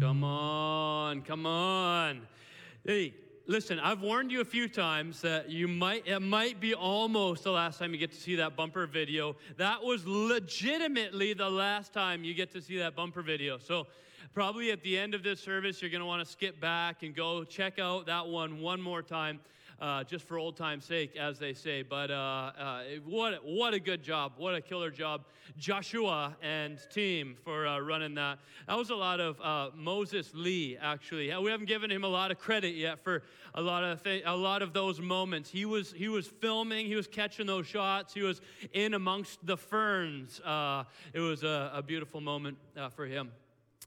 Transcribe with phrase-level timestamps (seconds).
[0.00, 2.20] Come on, come on.
[2.84, 3.14] Hey,
[3.48, 7.50] listen, I've warned you a few times that you might it might be almost the
[7.50, 9.34] last time you get to see that bumper video.
[9.56, 13.58] That was legitimately the last time you get to see that bumper video.
[13.58, 13.88] So
[14.34, 17.12] probably at the end of this service, you're going to want to skip back and
[17.12, 19.40] go check out that one one more time
[19.80, 21.82] uh, just for old time's sake, as they say.
[21.82, 22.14] But uh,
[22.58, 24.32] uh, what, what a good job.
[24.36, 25.22] What a killer job.
[25.56, 28.38] Joshua and team for uh, running that.
[28.66, 31.34] That was a lot of Moses Lee, actually.
[31.36, 33.22] We haven't given him a lot of credit yet for
[33.54, 35.48] a lot of, th- a lot of those moments.
[35.50, 38.40] He was, he was filming, he was catching those shots, he was
[38.72, 40.40] in amongst the ferns.
[41.14, 42.58] It was a, a beautiful moment
[42.94, 43.30] for him.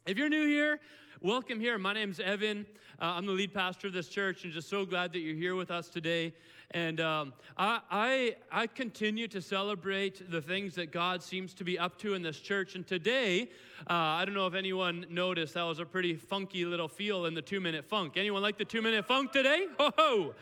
[0.06, 0.80] If you're new here,
[1.22, 1.78] welcome here.
[1.78, 2.66] My name's Evan.
[3.00, 5.56] Uh, I'm the lead pastor of this church, and just so glad that you're here
[5.56, 6.34] with us today.
[6.72, 11.78] And um, I, I, I continue to celebrate the things that God seems to be
[11.78, 12.76] up to in this church.
[12.76, 13.50] And today,
[13.88, 17.36] uh, I don't know if anyone noticed, that was a pretty funky little feel in
[17.36, 18.14] the two minute funk.
[18.16, 19.68] Anyone like the two minute funk today?
[19.80, 20.34] Oh, ho!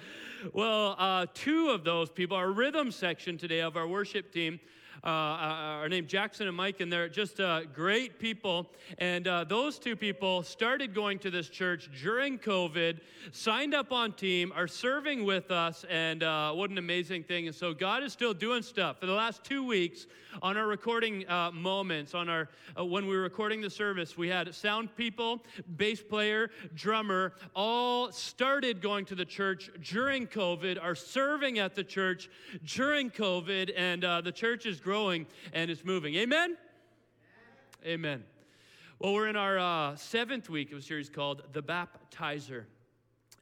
[0.54, 4.62] well, uh, two of those people, our rhythm section today of our worship team,
[5.04, 8.68] uh, uh, are named Jackson and Mike, and they're just uh, great people.
[8.98, 13.00] And uh, those two people started going to this church during COVID,
[13.32, 17.48] signed up on team, are serving with us, and uh, what an amazing thing.
[17.48, 19.00] And so God is still doing stuff.
[19.00, 20.08] For the last two weeks,
[20.42, 24.54] on our recording uh, moments, on our when we were recording the service, we had
[24.54, 25.42] sound people,
[25.76, 31.84] bass player, drummer, all started going to the church during COVID, are serving at the
[31.84, 32.30] church
[32.64, 36.16] during COVID, and the church is growing and it's moving.
[36.16, 36.58] Amen?
[37.86, 38.24] Amen.
[38.98, 42.64] Well, we're in our uh, seventh week of a series called The Baptizer.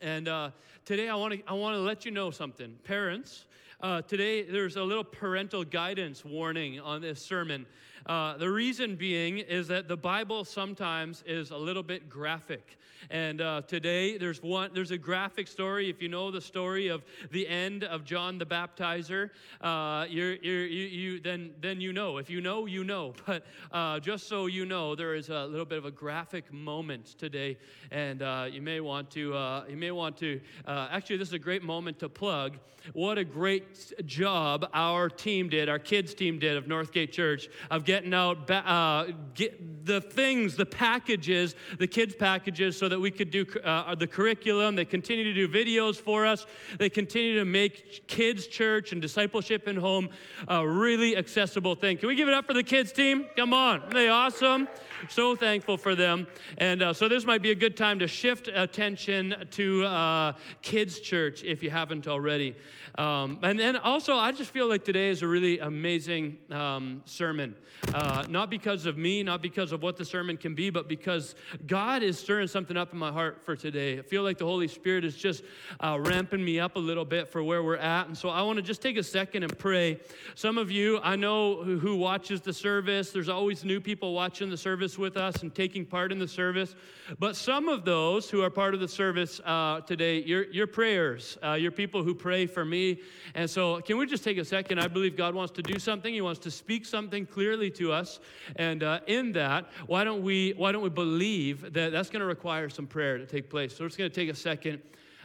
[0.01, 0.51] And uh,
[0.83, 2.75] today I want to I want to let you know something.
[2.83, 3.45] Parents,
[3.79, 7.65] uh, today there's a little parental guidance warning on this sermon.
[8.05, 12.77] Uh, the reason being is that the Bible sometimes is a little bit graphic.
[13.09, 15.89] And uh, today there's one there's a graphic story.
[15.89, 19.30] If you know the story of the end of John the Baptizer,
[19.61, 22.17] uh, you're, you're, you, you, then then you know.
[22.17, 23.13] If you know, you know.
[23.27, 27.17] But uh, just so you know, there is a little bit of a graphic moment
[27.17, 27.57] today,
[27.91, 31.39] and uh, you may want to uh, you may want to actually this is a
[31.39, 32.57] great moment to plug.
[32.93, 37.83] What a great job our team did, our kids team did of Northgate Church of
[37.83, 43.31] getting out uh, get the things, the packages, the kids' packages, so that we could
[43.31, 44.75] do uh, the curriculum.
[44.75, 46.45] They continue to do videos for us.
[46.77, 50.09] They continue to make kids' church and discipleship in home
[50.48, 51.98] a really accessible thing.
[51.98, 53.27] Can we give it up for the kids' team?
[53.36, 53.81] Come on.
[53.81, 54.67] Are they awesome?
[55.09, 56.27] so thankful for them.
[56.58, 60.99] And uh, so this might be a good time to shift attention to uh, kids'
[60.99, 62.55] church if you haven't already.
[62.98, 67.55] Um, and then also, I just feel like today is a really amazing um, sermon.
[67.93, 71.36] Uh, not because of me, not because of what the sermon can be, but because
[71.67, 73.99] God is stirring something up in my heart for today.
[73.99, 75.43] I feel like the Holy Spirit is just
[75.80, 78.08] uh, ramping me up a little bit for where we're at.
[78.08, 79.99] And so I want to just take a second and pray.
[80.36, 84.58] Some of you, I know who, watches the service, there's always new people watching the
[84.58, 86.76] service with us and taking part in the service.
[87.17, 91.37] But some of those who are part of the service uh, today, your, your prayers,
[91.43, 93.02] uh, your people who pray for me.
[93.33, 94.80] And so, can we just take a second?
[94.80, 96.14] I believe God wants to do something.
[96.14, 98.20] He wants to speak something clearly to us.
[98.58, 102.26] And uh, in that, why don't we why don't we believe that that's going to
[102.26, 103.76] require some prayer to take place?
[103.76, 104.82] So, we're just going to take a second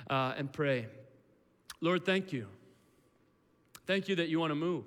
[0.08, 0.86] uh, and pray.
[1.80, 2.46] Lord, thank you.
[3.86, 4.84] Thank you that you want to move.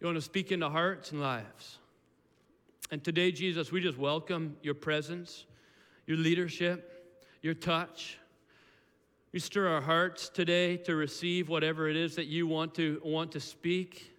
[0.00, 1.78] You want to speak into hearts and lives.
[2.90, 5.46] And today, Jesus, we just welcome your presence,
[6.06, 8.18] your leadership, your touch.
[9.32, 13.32] You stir our hearts today to receive whatever it is that you want to want
[13.32, 14.13] to speak.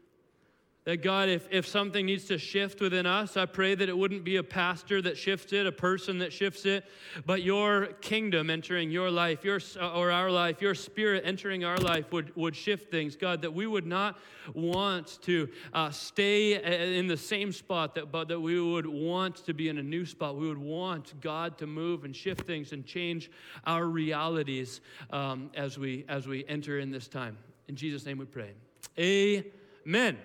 [0.86, 4.24] That God, if, if something needs to shift within us, I pray that it wouldn't
[4.24, 6.86] be a pastor that shifts it, a person that shifts it,
[7.26, 12.12] but your kingdom entering your life, your, or our life, your spirit entering our life
[12.12, 13.16] would, would shift things.
[13.16, 14.20] God, that we would not
[14.54, 16.62] want to uh, stay
[16.96, 20.06] in the same spot, that, but that we would want to be in a new
[20.06, 20.36] spot.
[20.38, 23.32] We would want God to move and shift things and change
[23.66, 27.40] our realities um, as, we, as we enter in this time.
[27.68, 28.52] In Jesus' name we pray.
[29.00, 30.18] Amen.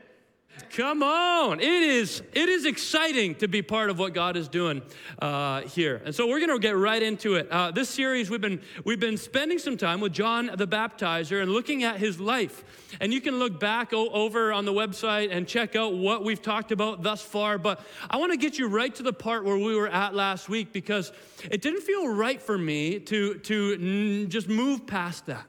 [0.77, 1.59] Come on.
[1.59, 4.83] It is, it is exciting to be part of what God is doing
[5.21, 6.01] uh, here.
[6.05, 7.49] And so we're going to get right into it.
[7.51, 11.51] Uh, this series, we've been, we've been spending some time with John the Baptizer and
[11.51, 12.65] looking at his life.
[13.01, 16.41] And you can look back o- over on the website and check out what we've
[16.41, 17.59] talked about thus far.
[17.59, 20.49] But I want to get you right to the part where we were at last
[20.49, 21.11] week because
[21.51, 25.47] it didn't feel right for me to, to n- just move past that.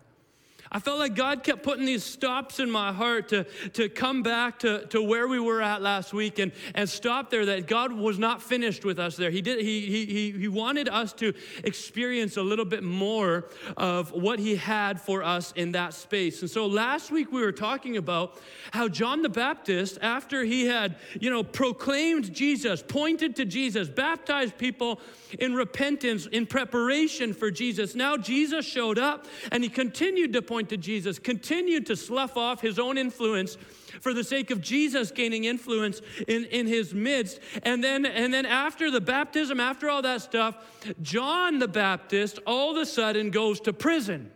[0.74, 4.60] I felt like God kept putting these stops in my heart to, to come back
[4.60, 8.18] to, to where we were at last week and, and stop there, that God was
[8.18, 9.32] not finished with us there.
[9.32, 11.34] He, did, he, he, he wanted us to
[11.66, 16.42] experience a little bit more of what He had for us in that space.
[16.42, 18.40] And so last week we were talking about
[18.72, 24.58] how John the Baptist, after he had, you know, proclaimed Jesus, pointed to Jesus, baptized
[24.58, 25.02] people
[25.40, 30.61] in repentance, in preparation for Jesus, now Jesus showed up and he continued to point
[30.62, 33.58] point to Jesus, continued to slough off his own influence
[34.00, 37.40] for the sake of Jesus gaining influence in, in his midst.
[37.64, 40.56] And then, and then after the baptism, after all that stuff,
[41.02, 44.30] John the Baptist all of a sudden goes to prison.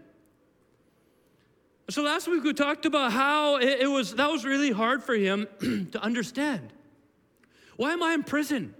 [1.91, 5.13] So last week we talked about how it, it was that was really hard for
[5.13, 5.45] him
[5.91, 6.73] to understand.
[7.75, 8.73] Why am I in prison?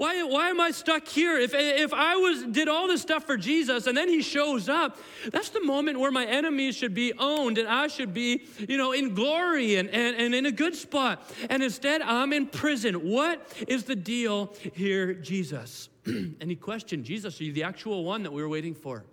[0.00, 1.36] Why, why am I stuck here?
[1.36, 4.96] If, if I was did all this stuff for Jesus and then he shows up,
[5.30, 8.92] that's the moment where my enemies should be owned and I should be, you know,
[8.92, 11.30] in glory and, and, and in a good spot.
[11.50, 13.10] And instead, I'm in prison.
[13.10, 15.90] What is the deal here, Jesus?
[16.06, 19.04] and he questioned, Jesus, are you the actual one that we were waiting for?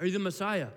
[0.00, 0.68] Are you the Messiah?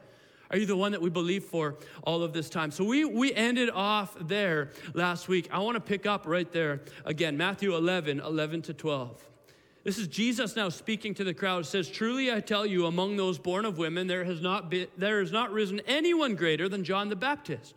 [0.52, 2.70] Are you the one that we believe for all of this time?
[2.70, 5.48] So we, we ended off there last week.
[5.54, 9.27] I want to pick up right there again, Matthew 11, 11 to 12.
[9.88, 11.64] This is Jesus now speaking to the crowd.
[11.64, 14.88] It says, Truly I tell you, among those born of women, there has not, been,
[14.98, 17.74] there has not risen anyone greater than John the Baptist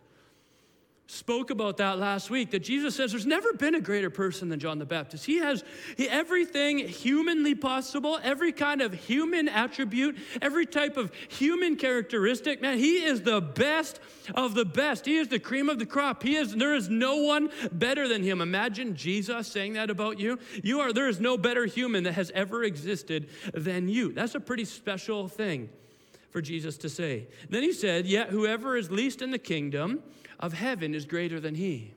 [1.10, 4.60] spoke about that last week that Jesus says there's never been a greater person than
[4.60, 5.26] John the Baptist.
[5.26, 5.64] He has
[5.98, 12.62] everything humanly possible, every kind of human attribute, every type of human characteristic.
[12.62, 13.98] Man, he is the best
[14.34, 15.04] of the best.
[15.04, 16.22] He is the cream of the crop.
[16.22, 18.40] He is there is no one better than him.
[18.40, 20.38] Imagine Jesus saying that about you.
[20.62, 24.12] You are there is no better human that has ever existed than you.
[24.12, 25.70] That's a pretty special thing
[26.30, 27.26] for Jesus to say.
[27.48, 30.02] Then he said, Yet whoever is least in the kingdom
[30.38, 31.92] of heaven is greater than he.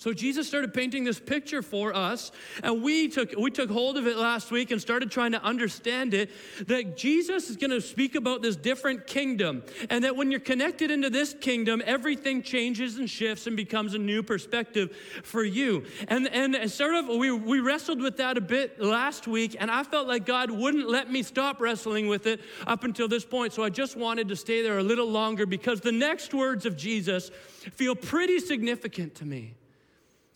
[0.00, 2.32] So Jesus started painting this picture for us,
[2.62, 6.14] and we took, we took hold of it last week and started trying to understand
[6.14, 6.30] it
[6.68, 10.90] that Jesus is going to speak about this different kingdom, and that when you're connected
[10.90, 15.84] into this kingdom, everything changes and shifts and becomes a new perspective for you.
[16.08, 19.82] And, and sort of, we, we wrestled with that a bit last week, and I
[19.82, 23.62] felt like God wouldn't let me stop wrestling with it up until this point, so
[23.62, 27.30] I just wanted to stay there a little longer because the next words of Jesus
[27.74, 29.56] feel pretty significant to me.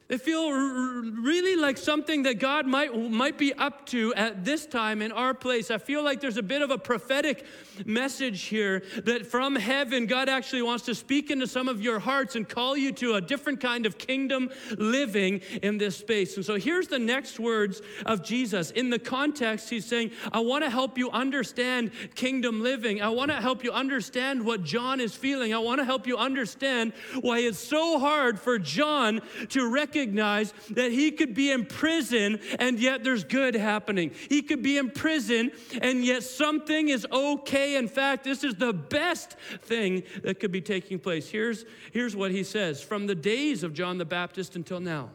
[0.06, 5.00] They feel really like something that God might, might be up to at this time
[5.00, 5.70] in our place.
[5.70, 7.46] I feel like there's a bit of a prophetic
[7.86, 12.36] message here that from heaven, God actually wants to speak into some of your hearts
[12.36, 16.36] and call you to a different kind of kingdom living in this space.
[16.36, 18.72] And so here's the next words of Jesus.
[18.72, 23.00] In the context, he's saying, I want to help you understand kingdom living.
[23.00, 25.54] I want to help you understand what John is feeling.
[25.54, 26.92] I want to help you understand
[27.22, 32.78] why it's so hard for John to recognize that he could be in prison and
[32.78, 34.10] yet there's good happening.
[34.28, 37.76] He could be in prison and yet something is okay.
[37.76, 41.28] In fact, this is the best thing that could be taking place.
[41.28, 45.10] Here's, here's what he says From the days of John the Baptist until now,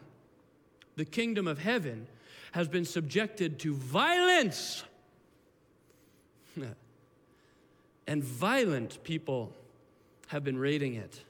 [0.96, 2.06] the kingdom of heaven
[2.52, 4.84] has been subjected to violence.
[8.06, 9.52] and violent people
[10.26, 11.20] have been raiding it.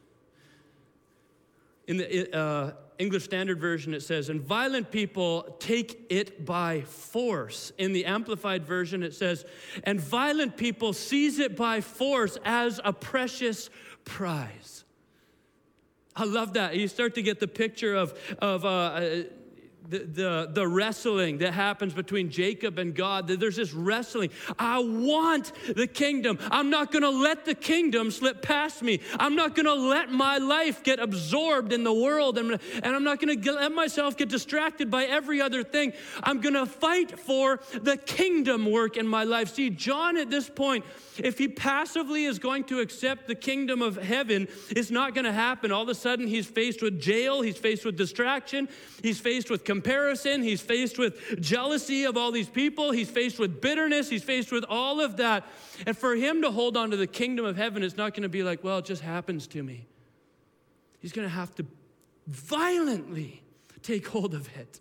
[1.87, 7.73] In the uh, English Standard Version, it says, and violent people take it by force.
[7.79, 9.47] In the Amplified Version, it says,
[9.85, 13.71] and violent people seize it by force as a precious
[14.05, 14.85] prize.
[16.15, 16.77] I love that.
[16.77, 19.23] You start to get the picture of, of uh,
[19.89, 23.27] the, the, the wrestling that happens between Jacob and God.
[23.27, 24.31] There's this wrestling.
[24.59, 26.39] I want the kingdom.
[26.51, 29.01] I'm not going to let the kingdom slip past me.
[29.19, 33.05] I'm not going to let my life get absorbed in the world, and, and I'm
[33.05, 35.93] not going to let myself get distracted by every other thing.
[36.23, 39.55] I'm going to fight for the kingdom work in my life.
[39.55, 40.85] See, John at this point,
[41.19, 45.33] if he passively is going to accept the kingdom of heaven, it's not going to
[45.33, 45.73] happen.
[45.73, 48.69] All of a sudden, he's faced with jail, he's faced with distraction,
[49.03, 53.61] he's faced with comparison, he's faced with jealousy of all these people, he's faced with
[53.61, 55.47] bitterness, he's faced with all of that.
[55.87, 58.29] And for him to hold on to the kingdom of heaven it's not going to
[58.29, 59.87] be like, well, it just happens to me.
[60.99, 61.67] He's going to have to
[62.27, 63.45] violently
[63.83, 64.81] take hold of it.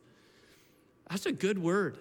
[1.07, 1.99] That's a good word.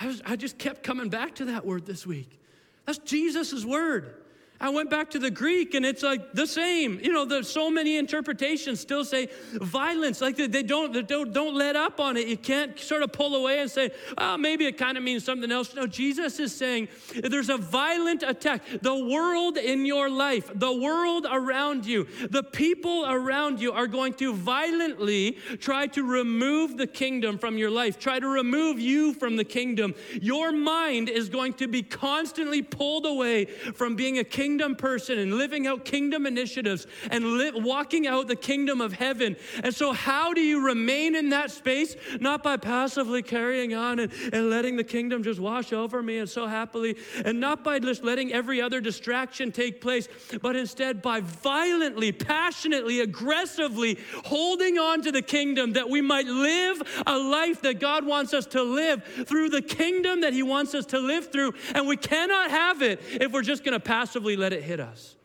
[0.00, 2.40] I, was, I just kept coming back to that word this week.
[2.86, 4.16] That's Jesus' word.
[4.60, 6.98] I went back to the Greek and it's like the same.
[7.02, 11.54] You know, there's so many interpretations still say violence, like they don't, they don't, don't
[11.54, 12.26] let up on it.
[12.26, 15.52] You can't sort of pull away and say, oh, maybe it kind of means something
[15.52, 15.74] else.
[15.74, 16.88] No, Jesus is saying
[17.22, 18.62] there's a violent attack.
[18.80, 24.14] The world in your life, the world around you, the people around you are going
[24.14, 29.36] to violently try to remove the kingdom from your life, try to remove you from
[29.36, 29.94] the kingdom.
[30.22, 35.18] Your mind is going to be constantly pulled away from being a king kingdom person
[35.18, 39.34] and living out kingdom initiatives and li- walking out the kingdom of heaven.
[39.64, 41.96] And so, how do you remain in that space?
[42.20, 46.30] Not by passively carrying on and, and letting the kingdom just wash over me and
[46.30, 50.08] so happily, and not by just letting every other distraction take place,
[50.40, 57.02] but instead by violently, passionately, aggressively holding on to the kingdom that we might live
[57.04, 60.86] a life that God wants us to live through the kingdom that He wants us
[60.86, 61.52] to live through.
[61.74, 65.16] And we cannot have it if we're just going to passively let it hit us.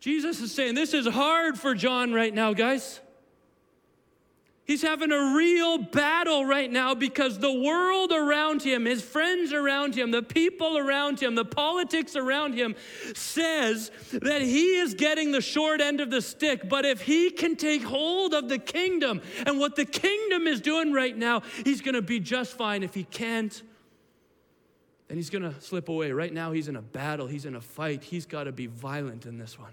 [0.00, 3.00] Jesus is saying this is hard for John right now, guys.
[4.68, 9.94] He's having a real battle right now because the world around him, his friends around
[9.94, 12.76] him, the people around him, the politics around him
[13.14, 16.68] says that he is getting the short end of the stick.
[16.68, 20.92] But if he can take hold of the kingdom and what the kingdom is doing
[20.92, 22.82] right now, he's going to be just fine.
[22.82, 23.62] If he can't,
[25.08, 26.12] then he's going to slip away.
[26.12, 28.04] Right now, he's in a battle, he's in a fight.
[28.04, 29.72] He's got to be violent in this one.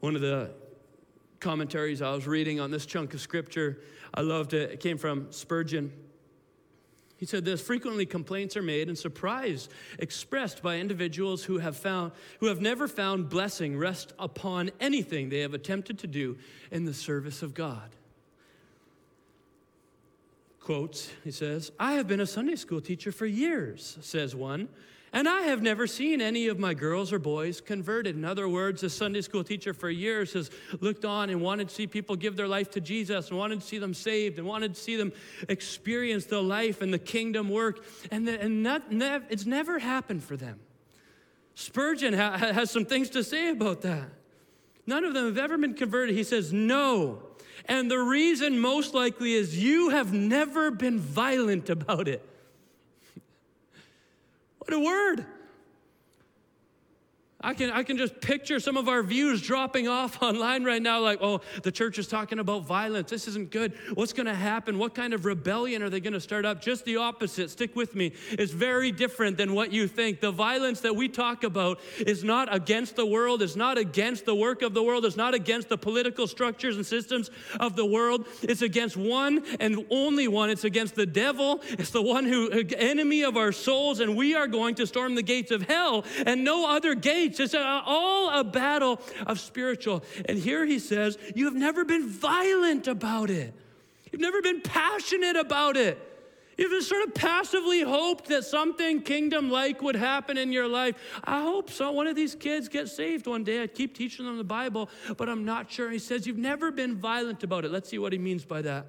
[0.00, 0.50] One of the
[1.40, 3.80] commentaries I was reading on this chunk of scripture,
[4.12, 4.70] I loved it.
[4.70, 5.92] It came from Spurgeon.
[7.16, 9.68] He said this frequently complaints are made and surprise
[9.98, 15.40] expressed by individuals who have found who have never found blessing rest upon anything they
[15.40, 16.38] have attempted to do
[16.70, 17.90] in the service of God
[20.60, 24.68] quotes, he says, I have been a Sunday school teacher for years, says one,
[25.12, 28.14] and I have never seen any of my girls or boys converted.
[28.14, 30.50] In other words, a Sunday school teacher for years has
[30.80, 33.66] looked on and wanted to see people give their life to Jesus and wanted to
[33.66, 35.12] see them saved and wanted to see them
[35.48, 37.84] experience the life and the kingdom work.
[38.12, 40.60] And, the, and not, nev- it's never happened for them.
[41.56, 44.10] Spurgeon ha- has some things to say about that.
[44.86, 46.14] None of them have ever been converted.
[46.14, 47.29] He says, No.
[47.66, 52.24] And the reason most likely is you have never been violent about it.
[54.58, 55.26] what a word.
[57.42, 61.00] I can, I can just picture some of our views dropping off online right now,
[61.00, 63.10] like, oh, the church is talking about violence.
[63.10, 63.72] This isn't good.
[63.94, 64.78] What's going to happen?
[64.78, 66.60] What kind of rebellion are they going to start up?
[66.60, 67.50] Just the opposite.
[67.50, 68.12] Stick with me.
[68.30, 70.20] It's very different than what you think.
[70.20, 74.34] The violence that we talk about is not against the world, it's not against the
[74.34, 78.26] work of the world, it's not against the political structures and systems of the world.
[78.42, 80.50] It's against one and only one.
[80.50, 81.60] It's against the devil.
[81.70, 85.22] It's the one who, enemy of our souls, and we are going to storm the
[85.22, 90.02] gates of hell, and no other gate it's all a battle of spiritual.
[90.26, 93.54] And here he says, You have never been violent about it,
[94.10, 96.06] you've never been passionate about it.
[96.60, 100.94] You've just sort of passively hoped that something kingdom like would happen in your life.
[101.24, 101.90] I hope so.
[101.90, 103.62] One of these kids gets saved one day.
[103.62, 105.90] I keep teaching them the Bible, but I'm not sure.
[105.90, 107.70] He says, You've never been violent about it.
[107.70, 108.84] Let's see what he means by that.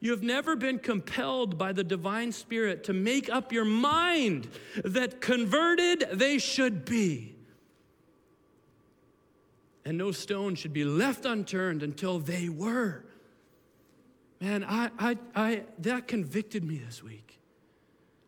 [0.00, 4.48] You have never been compelled by the divine spirit to make up your mind
[4.82, 7.33] that converted they should be
[9.84, 13.04] and no stone should be left unturned until they were.
[14.40, 17.38] Man, I, I, I, that convicted me this week.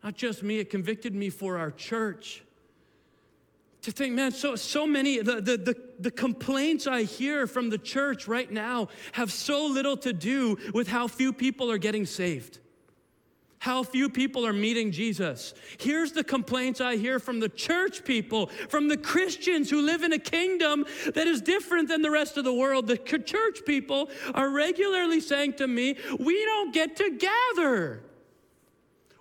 [0.03, 2.43] Not just me, it convicted me for our church.
[3.83, 7.77] To think, man, so, so many, the, the, the, the complaints I hear from the
[7.77, 12.59] church right now have so little to do with how few people are getting saved
[13.59, 15.53] how few people are meeting Jesus.
[15.79, 20.13] Here's the complaints I hear from the church people, from the Christians who live in
[20.13, 22.87] a kingdom that is different than the rest of the world.
[22.87, 28.01] The church people are regularly saying to me, We don't get to gather.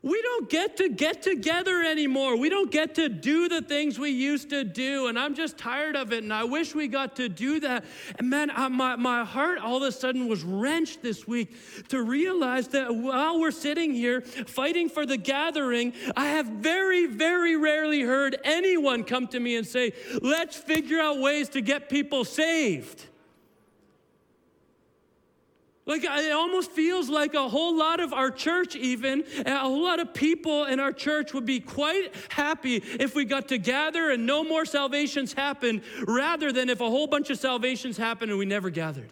[0.06, 2.36] We don't get to get together anymore.
[2.38, 5.08] We don't get to do the things we used to do.
[5.08, 6.22] And I'm just tired of it.
[6.22, 7.84] And I wish we got to do that.
[8.16, 11.56] And man, I, my, my heart all of a sudden was wrenched this week
[11.88, 17.56] to realize that while we're sitting here fighting for the gathering, I have very, very
[17.56, 22.25] rarely heard anyone come to me and say, let's figure out ways to get people
[22.25, 23.06] saved.
[25.87, 30.00] Like, it almost feels like a whole lot of our church, even, a whole lot
[30.00, 34.26] of people in our church would be quite happy if we got to gather and
[34.26, 38.47] no more salvations happened, rather than if a whole bunch of salvations happened and we
[38.47, 39.11] never gathered.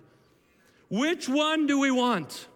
[0.91, 2.49] Which one do we want?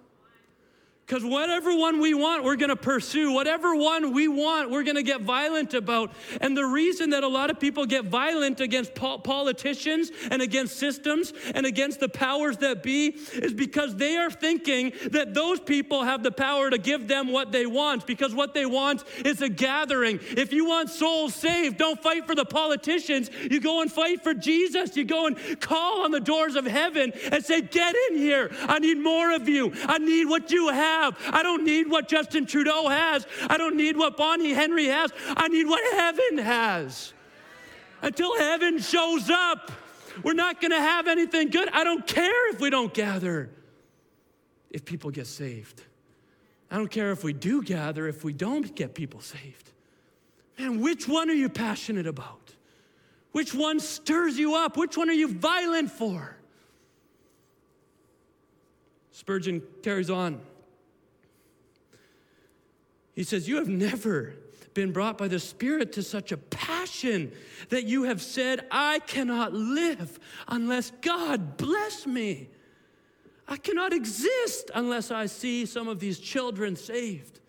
[1.08, 3.32] Because whatever one we want, we're going to pursue.
[3.32, 6.12] Whatever one we want, we're going to get violent about.
[6.42, 10.76] And the reason that a lot of people get violent against po- politicians and against
[10.76, 16.02] systems and against the powers that be is because they are thinking that those people
[16.02, 18.06] have the power to give them what they want.
[18.06, 20.20] Because what they want is a gathering.
[20.36, 23.30] If you want souls saved, don't fight for the politicians.
[23.50, 24.94] You go and fight for Jesus.
[24.94, 28.50] You go and call on the doors of heaven and say, Get in here.
[28.60, 29.72] I need more of you.
[29.86, 31.16] I need what you have have.
[31.32, 33.26] I don't need what Justin Trudeau has.
[33.48, 35.12] I don't need what Bonnie Henry has.
[35.28, 37.12] I need what heaven has.
[38.02, 39.72] Until heaven shows up,
[40.22, 41.68] we're not going to have anything good.
[41.72, 43.50] I don't care if we don't gather,
[44.70, 45.82] if people get saved.
[46.70, 49.72] I don't care if we do gather, if we don't get people saved.
[50.58, 52.54] Man, which one are you passionate about?
[53.32, 54.76] Which one stirs you up?
[54.76, 56.36] Which one are you violent for?
[59.12, 60.40] Spurgeon carries on.
[63.18, 64.34] He says, You have never
[64.74, 67.32] been brought by the Spirit to such a passion
[67.68, 72.48] that you have said, I cannot live unless God bless me.
[73.48, 77.40] I cannot exist unless I see some of these children saved.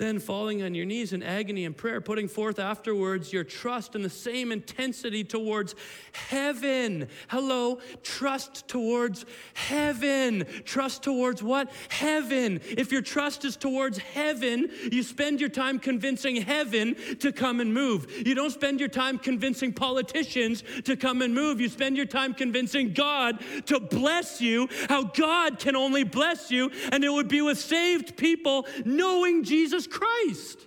[0.00, 4.00] Then falling on your knees in agony and prayer, putting forth afterwards your trust in
[4.00, 5.74] the same intensity towards
[6.12, 7.06] heaven.
[7.28, 10.46] Hello, trust towards heaven.
[10.64, 11.70] Trust towards what?
[11.90, 12.62] Heaven.
[12.66, 17.74] If your trust is towards heaven, you spend your time convincing heaven to come and
[17.74, 18.26] move.
[18.26, 21.60] You don't spend your time convincing politicians to come and move.
[21.60, 26.70] You spend your time convincing God to bless you, how God can only bless you,
[26.90, 30.66] and it would be with saved people knowing Jesus Christ.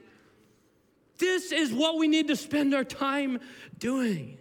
[1.17, 3.39] This is what we need to spend our time
[3.79, 4.37] doing.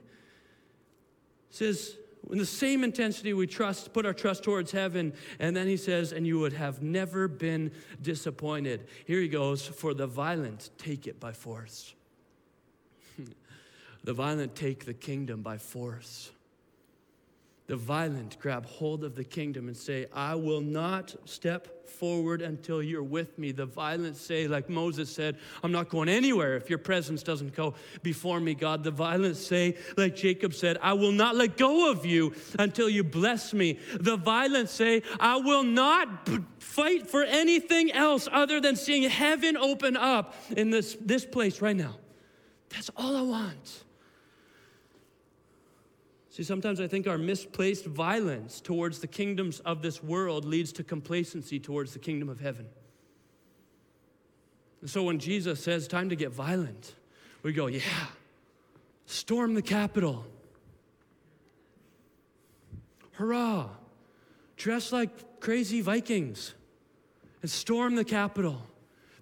[1.51, 1.97] It says,
[2.31, 5.12] in the same intensity we trust, put our trust towards heaven.
[5.39, 7.71] And then he says, and you would have never been
[8.01, 8.89] disappointed.
[9.05, 11.95] Here he goes, for the violent take it by force.
[14.05, 16.32] the violent take the kingdom by force.
[17.73, 22.83] The violent grab hold of the kingdom and say, I will not step forward until
[22.83, 23.50] you're with me.
[23.50, 27.73] The violent say, like Moses said, I'm not going anywhere if your presence doesn't go
[28.02, 28.85] before me, God.
[28.85, 33.05] The violent say, like Jacob said, I will not let go of you until you
[33.05, 33.79] bless me.
[33.99, 39.97] The violent say, I will not fight for anything else other than seeing heaven open
[39.97, 41.97] up in this, this place right now.
[42.69, 43.85] That's all I want.
[46.32, 50.82] See, sometimes I think our misplaced violence towards the kingdoms of this world leads to
[50.82, 52.66] complacency towards the kingdom of heaven.
[54.80, 56.95] And so when Jesus says, time to get violent,
[57.42, 57.82] we go, yeah,
[59.04, 60.25] storm the Capitol.
[63.10, 63.68] Hurrah,
[64.56, 66.54] dress like crazy Vikings
[67.42, 68.62] and storm the Capitol.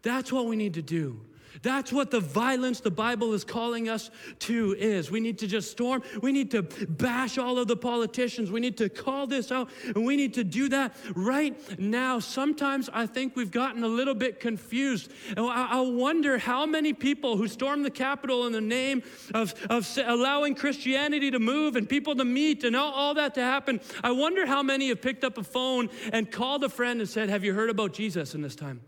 [0.03, 1.21] That's what we need to do.
[1.63, 5.11] That's what the violence the Bible is calling us to is.
[5.11, 6.03] We need to just storm.
[6.23, 8.51] We need to bash all of the politicians.
[8.51, 12.19] We need to call this out, and we need to do that right now.
[12.19, 15.13] Sometimes I think we've gotten a little bit confused.
[15.37, 19.03] And I wonder how many people who stormed the Capitol in the name
[19.35, 23.43] of, of allowing Christianity to move and people to meet and all, all that to
[23.43, 27.09] happen, I wonder how many have picked up a phone and called a friend and
[27.09, 28.81] said, Have you heard about Jesus in this time?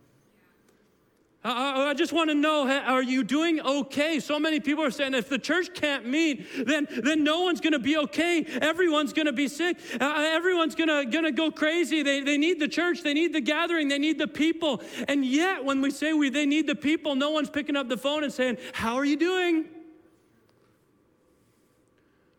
[1.45, 4.21] I, I just want to know, are you doing okay?
[4.21, 7.73] So many people are saying if the church can't meet, then, then no one's going
[7.73, 8.45] to be okay.
[8.45, 9.77] Everyone's going to be sick.
[10.01, 12.05] Uh, everyone's going to go crazy.
[12.05, 13.03] They, they need the church.
[13.03, 13.89] They need the gathering.
[13.89, 14.83] They need the people.
[15.09, 17.97] And yet, when we say we, they need the people, no one's picking up the
[17.97, 19.65] phone and saying, how are you doing?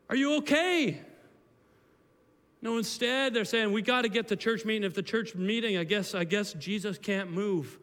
[0.09, 1.01] Are you okay?
[2.61, 4.85] No, instead, they're saying, we got to get the church meeting.
[4.85, 7.79] If the church meeting, I guess, I guess Jesus can't move.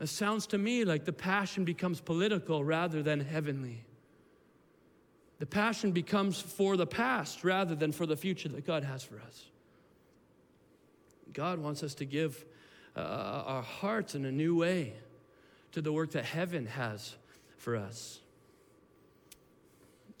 [0.00, 3.84] It sounds to me like the passion becomes political rather than heavenly.
[5.38, 9.20] The passion becomes for the past rather than for the future that God has for
[9.20, 9.44] us.
[11.32, 12.44] God wants us to give
[12.96, 14.94] uh, our hearts in a new way
[15.72, 17.14] to the work that heaven has
[17.58, 18.20] for us.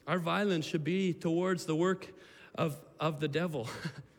[0.06, 2.06] Our violence should be towards the work
[2.54, 3.68] of, of the devil.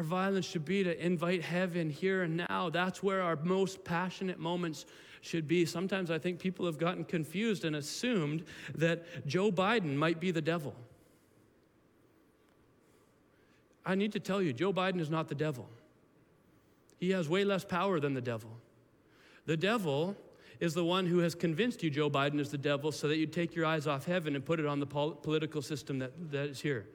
[0.00, 2.70] Our violence should be to invite heaven here and now.
[2.70, 4.86] That's where our most passionate moments
[5.20, 5.66] should be.
[5.66, 8.44] Sometimes I think people have gotten confused and assumed
[8.76, 10.74] that Joe Biden might be the devil.
[13.84, 15.68] I need to tell you, Joe Biden is not the devil.
[16.98, 18.56] He has way less power than the devil.
[19.44, 20.16] The devil
[20.60, 23.26] is the one who has convinced you Joe Biden is the devil so that you
[23.26, 26.48] take your eyes off heaven and put it on the pol- political system that, that
[26.48, 26.86] is here.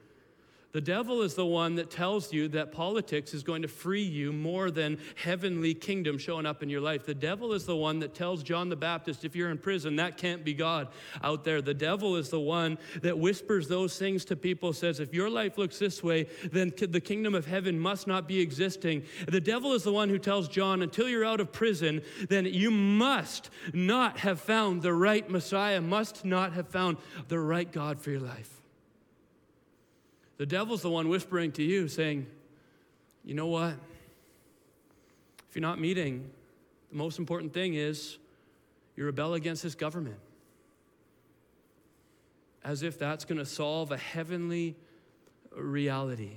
[0.76, 4.30] The devil is the one that tells you that politics is going to free you
[4.30, 7.06] more than heavenly kingdom showing up in your life.
[7.06, 10.18] The devil is the one that tells John the Baptist, if you're in prison, that
[10.18, 10.88] can't be God
[11.22, 11.62] out there.
[11.62, 15.56] The devil is the one that whispers those things to people, says, if your life
[15.56, 19.02] looks this way, then the kingdom of heaven must not be existing.
[19.26, 22.70] The devil is the one who tells John, until you're out of prison, then you
[22.70, 28.10] must not have found the right Messiah, must not have found the right God for
[28.10, 28.55] your life.
[30.38, 32.26] The devil's the one whispering to you, saying,
[33.24, 33.74] You know what?
[35.48, 36.30] If you're not meeting,
[36.90, 38.18] the most important thing is
[38.96, 40.18] you rebel against this government.
[42.64, 44.74] As if that's going to solve a heavenly
[45.54, 46.32] reality.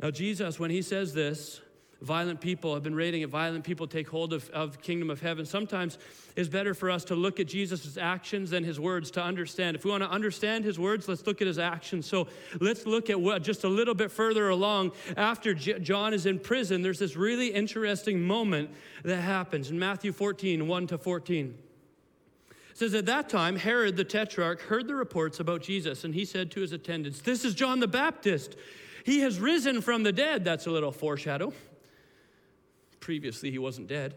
[0.00, 1.61] Now, Jesus, when he says this,
[2.02, 5.46] violent people, have been rating it, violent people take hold of, of kingdom of heaven.
[5.46, 5.98] Sometimes
[6.34, 9.76] it's better for us to look at Jesus' actions than his words to understand.
[9.76, 12.06] If we want to understand his words, let's look at his actions.
[12.06, 12.26] So
[12.60, 14.92] let's look at what just a little bit further along.
[15.16, 18.70] After J- John is in prison, there's this really interesting moment
[19.04, 21.54] that happens in Matthew 14, 1 to 14.
[22.72, 26.24] It says, At that time, Herod the Tetrarch heard the reports about Jesus, and he
[26.24, 28.56] said to his attendants, This is John the Baptist.
[29.04, 30.44] He has risen from the dead.
[30.44, 31.52] That's a little foreshadow
[33.02, 34.14] previously he wasn't dead.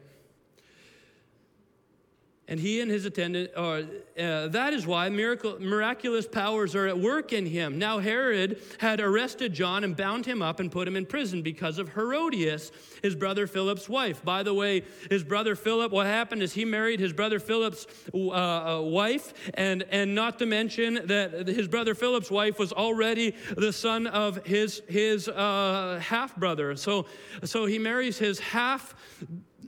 [2.47, 3.81] And he and his attendant, uh,
[4.19, 7.79] uh, that is why miracle, miraculous powers are at work in him.
[7.79, 11.79] Now, Herod had arrested John and bound him up and put him in prison because
[11.79, 14.23] of Herodias, his brother Philip's wife.
[14.23, 18.29] By the way, his brother Philip, what happened is he married his brother Philip's uh,
[18.29, 23.73] uh wife, and, and not to mention that his brother Philip's wife was already the
[23.73, 26.75] son of his, his uh, half brother.
[26.75, 27.07] So,
[27.43, 28.93] so he marries his half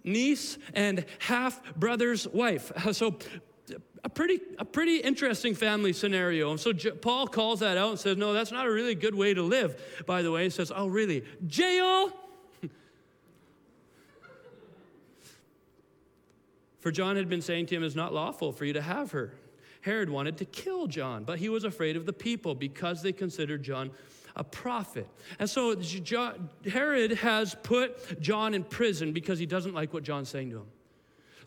[0.04, 2.72] niece and half brother's wife.
[2.94, 3.18] So
[4.04, 6.52] a pretty, a pretty interesting family scenario.
[6.52, 9.14] And so J- Paul calls that out and says, No, that's not a really good
[9.14, 10.46] way to live, by the way.
[10.46, 11.26] He says, Oh, really?
[11.46, 12.12] Jail?
[16.80, 19.34] For John had been saying to him, It's not lawful for you to have her.
[19.82, 23.64] Herod wanted to kill John, but he was afraid of the people because they considered
[23.64, 23.92] John
[24.38, 25.10] a prophet.
[25.40, 25.76] And so
[26.72, 30.68] Herod has put John in prison because he doesn't like what John's saying to him.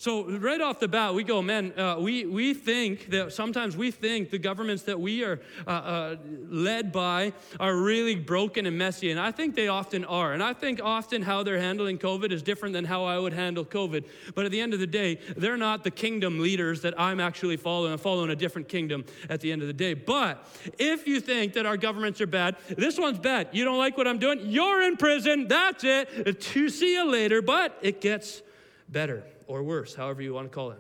[0.00, 3.90] So, right off the bat, we go, man, uh, we, we think that sometimes we
[3.90, 6.16] think the governments that we are uh, uh,
[6.48, 9.10] led by are really broken and messy.
[9.10, 10.32] And I think they often are.
[10.32, 13.62] And I think often how they're handling COVID is different than how I would handle
[13.62, 14.06] COVID.
[14.34, 17.58] But at the end of the day, they're not the kingdom leaders that I'm actually
[17.58, 17.92] following.
[17.92, 19.92] I'm following a different kingdom at the end of the day.
[19.92, 23.48] But if you think that our governments are bad, this one's bad.
[23.52, 24.40] You don't like what I'm doing?
[24.44, 25.46] You're in prison.
[25.46, 26.40] That's it.
[26.40, 27.42] To see you later.
[27.42, 28.40] But it gets
[28.88, 30.78] better or worse, however you want to call it.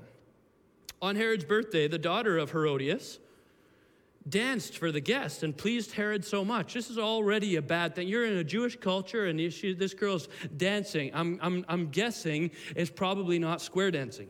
[1.02, 3.18] On Herod's birthday, the daughter of Herodias
[4.28, 6.74] danced for the guests and pleased Herod so much.
[6.74, 8.06] This is already a bad thing.
[8.06, 11.10] You're in a Jewish culture and this girl's dancing.
[11.14, 14.28] I'm, I'm, I'm guessing it's probably not square dancing.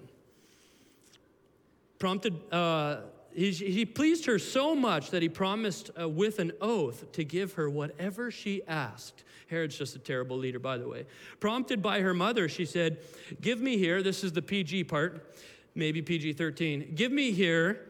[1.99, 3.01] Prompted, uh,
[3.35, 7.55] he, he, pleased her so much that he promised uh, with an oath to give
[7.55, 9.25] her whatever she asked.
[9.49, 11.07] Herod's just a terrible leader, by the way.
[11.39, 12.99] Prompted by her mother, she said,
[13.41, 15.35] Give me here, this is the PG part,
[15.75, 17.87] maybe PG 13, give me here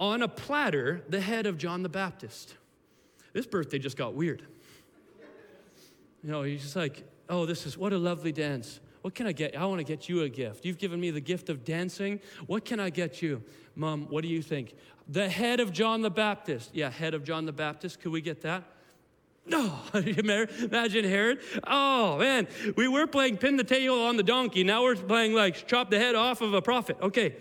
[0.00, 2.54] on a platter the head of John the Baptist.
[3.32, 4.42] This birthday just got weird.
[6.22, 8.80] You know, he's just like, Oh, this is what a lovely dance.
[9.04, 9.54] What can I get?
[9.54, 10.64] I want to get you a gift.
[10.64, 12.20] You've given me the gift of dancing.
[12.46, 13.42] What can I get you?
[13.76, 14.74] Mom, what do you think?
[15.10, 16.70] The head of John the Baptist.
[16.72, 18.00] Yeah, head of John the Baptist.
[18.00, 18.64] Could we get that?
[19.44, 21.40] No, imagine Herod.
[21.66, 24.64] Oh man, we were playing pin the tail on the donkey.
[24.64, 26.96] Now we're playing like chop the head off of a prophet.
[27.02, 27.34] Okay.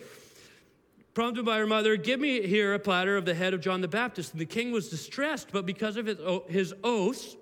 [1.13, 3.87] Prompted by her mother, give me here a platter of the head of John the
[3.87, 4.33] Baptist.
[4.33, 6.17] And the king was distressed, but because of his,
[6.49, 7.37] his oaths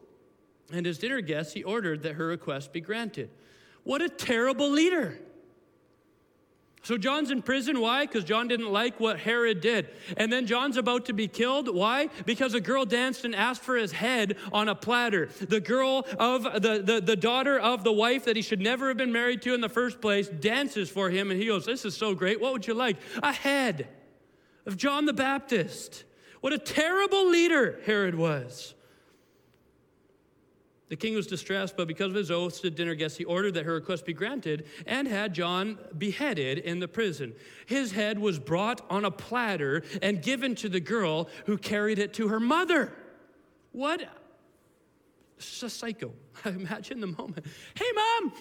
[0.72, 3.32] and his dinner guests, he ordered that her request be granted.
[3.84, 5.17] What a terrible leader.
[6.84, 7.80] So John's in prison.
[7.80, 8.08] Why?
[8.08, 9.89] Because John didn't like what Herod did.
[10.17, 11.74] And then John's about to be killed.
[11.74, 12.10] Why?
[12.26, 15.30] Because a girl danced and asked for his head on a platter.
[15.39, 18.98] The girl of the, the, the daughter of the wife that he should never have
[18.98, 21.30] been married to in the first place dances for him.
[21.30, 22.41] And he goes, This is so great.
[22.41, 22.98] What would you like?
[23.22, 23.88] A head
[24.65, 26.04] of John the Baptist.
[26.41, 28.74] What a terrible leader Herod was.
[30.92, 33.64] The king was distressed, but because of his oaths to dinner guests, he ordered that
[33.64, 37.34] her request be granted and had John beheaded in the prison.
[37.66, 42.14] His head was brought on a platter and given to the girl who carried it
[42.16, 42.92] to her mother.
[43.72, 44.02] What?
[45.38, 46.12] It's a psycho.
[46.46, 47.46] Imagine the moment.
[47.74, 48.34] Hey, mom,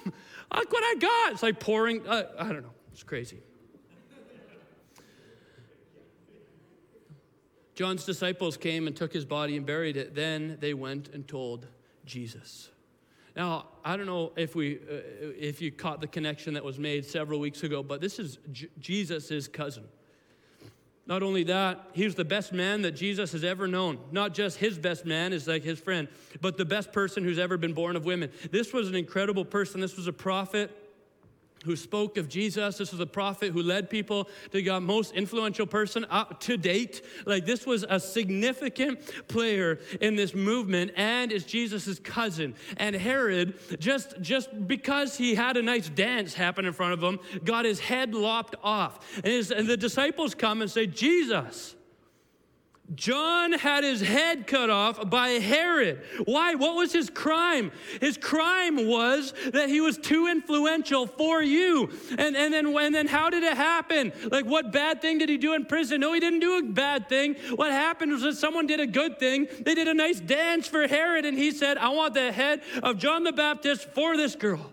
[0.57, 1.33] look what I got.
[1.35, 3.39] It's like pouring, uh, I don't know, it's crazy.
[7.77, 10.17] John's disciples came and took his body and buried it.
[10.17, 11.69] Then they went and told
[12.11, 12.69] Jesus.
[13.37, 15.01] Now, I don't know if, we, uh,
[15.39, 18.69] if you caught the connection that was made several weeks ago, but this is J-
[18.81, 19.85] Jesus' cousin.
[21.07, 23.99] Not only that, he was the best man that Jesus has ever known.
[24.11, 26.09] Not just his best man is like his friend,
[26.41, 28.31] but the best person who's ever been born of women.
[28.51, 29.81] This was an incredible person.
[29.81, 30.71] This was a prophet
[31.65, 32.79] who spoke of Jesus.
[32.79, 37.03] This was a prophet who led people to God, most influential person up to date.
[37.27, 42.55] Like this was a significant player in this movement and is Jesus' cousin.
[42.77, 47.19] And Herod, just, just because he had a nice dance happen in front of him,
[47.45, 48.99] got his head lopped off.
[49.17, 51.75] And, his, and the disciples come and say, Jesus,
[52.95, 56.03] John had his head cut off by Herod.
[56.25, 56.57] Why?
[56.57, 57.71] What was his crime?
[58.01, 61.91] His crime was that he was too influential for you.
[62.19, 64.13] And, and, then, and then how did it happen?
[64.31, 66.01] Like, what bad thing did he do in prison?
[66.01, 67.37] No, he didn't do a bad thing.
[67.55, 69.47] What happened was that someone did a good thing.
[69.61, 72.99] They did a nice dance for Herod, and he said, I want the head of
[72.99, 74.73] John the Baptist for this girl.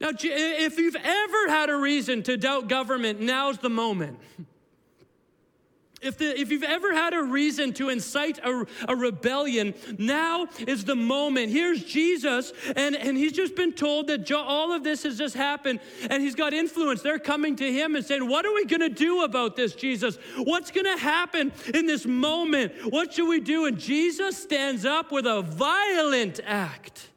[0.00, 4.18] Now, if you've ever had a reason to doubt government, now's the moment.
[6.02, 10.84] If, the, if you've ever had a reason to incite a, a rebellion, now is
[10.84, 11.50] the moment.
[11.50, 15.34] Here's Jesus, and, and he's just been told that jo- all of this has just
[15.34, 15.80] happened,
[16.10, 17.00] and he's got influence.
[17.00, 20.18] They're coming to him and saying, What are we going to do about this, Jesus?
[20.36, 22.74] What's going to happen in this moment?
[22.92, 23.64] What should we do?
[23.64, 27.08] And Jesus stands up with a violent act.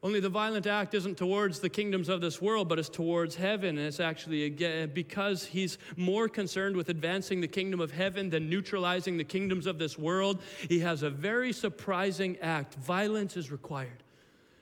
[0.00, 3.78] Only the violent act isn't towards the kingdoms of this world, but it's towards heaven.
[3.78, 4.48] And it's actually
[4.86, 9.78] because he's more concerned with advancing the kingdom of heaven than neutralizing the kingdoms of
[9.78, 10.40] this world.
[10.68, 12.76] He has a very surprising act.
[12.76, 14.04] Violence is required.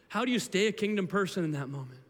[0.09, 2.01] How do you stay a kingdom person in that moment?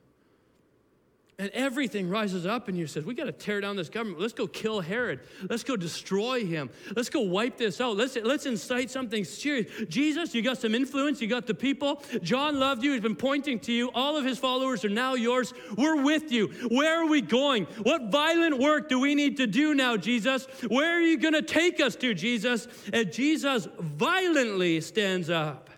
[1.39, 4.19] And everything rises up and you says, we got to tear down this government.
[4.19, 5.21] Let's go kill Herod.
[5.51, 6.71] Let's go destroy him.
[6.95, 7.95] Let's go wipe this out.
[7.95, 9.71] Let's, let's incite something serious.
[9.91, 11.21] Jesus, you got some influence.
[11.21, 12.03] You got the people.
[12.23, 12.93] John loved you.
[12.93, 13.91] He's been pointing to you.
[13.95, 15.53] All of his followers are now yours.
[15.77, 16.47] We're with you.
[16.71, 17.67] Where are we going?
[17.83, 20.47] What violent work do we need to do now, Jesus?
[20.69, 22.67] Where are you going to take us to, Jesus?
[22.95, 25.69] And Jesus violently stands up.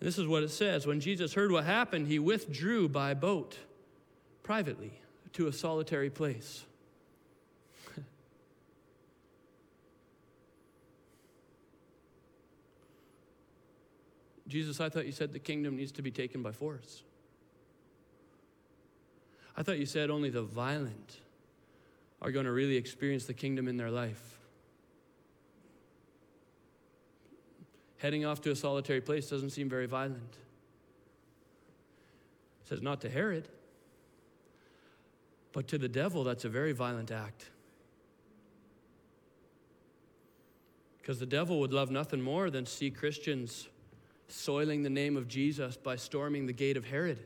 [0.00, 0.86] And this is what it says.
[0.86, 3.56] When Jesus heard what happened, he withdrew by boat
[4.50, 4.92] privately
[5.32, 6.64] to a solitary place.
[14.48, 17.04] Jesus, I thought you said the kingdom needs to be taken by force.
[19.56, 21.18] I thought you said only the violent
[22.20, 24.40] are going to really experience the kingdom in their life.
[27.98, 30.38] Heading off to a solitary place doesn't seem very violent.
[32.64, 33.46] It says not to Herod.
[35.52, 37.50] But to the devil, that's a very violent act.
[40.98, 43.68] Because the devil would love nothing more than see Christians
[44.28, 47.18] soiling the name of Jesus by storming the gate of Herod.